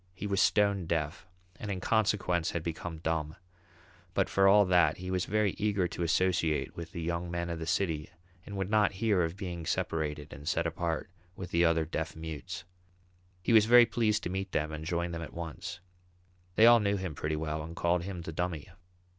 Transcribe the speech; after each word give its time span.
He 0.15 0.25
was 0.25 0.41
stone 0.41 0.87
deaf, 0.87 1.27
and 1.57 1.69
in 1.69 1.79
consequence 1.79 2.49
had 2.49 2.63
become 2.63 2.97
dumb; 2.97 3.35
but 4.15 4.29
for 4.29 4.47
all 4.47 4.65
that 4.65 4.97
he 4.97 5.11
was 5.11 5.25
very 5.25 5.51
eager 5.59 5.87
to 5.89 6.01
associate 6.01 6.75
with 6.75 6.91
the 6.91 7.03
young 7.03 7.29
men 7.29 7.51
of 7.51 7.59
the 7.59 7.67
city 7.67 8.09
and 8.43 8.57
would 8.57 8.71
not 8.71 8.93
hear 8.93 9.21
of 9.21 9.37
being 9.37 9.63
separated 9.63 10.33
and 10.33 10.47
set 10.49 10.65
apart 10.65 11.11
with 11.35 11.51
the 11.51 11.63
other 11.63 11.85
deaf 11.85 12.15
mutes. 12.15 12.63
He 13.43 13.53
was 13.53 13.65
very 13.67 13.85
pleased 13.85 14.23
to 14.23 14.31
meet 14.31 14.53
them 14.53 14.71
and 14.71 14.85
joined 14.85 15.13
them 15.13 15.21
at 15.21 15.35
once. 15.35 15.81
They 16.55 16.65
all 16.65 16.79
knew 16.79 16.97
him 16.97 17.13
pretty 17.13 17.35
well 17.35 17.61
and 17.61 17.75
called 17.75 18.01
him 18.01 18.23
the 18.23 18.33
"Dummy." 18.33 18.69